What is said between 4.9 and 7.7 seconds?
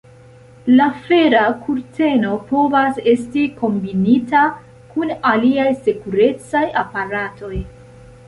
kun aliaj sekurecaj aparatoj.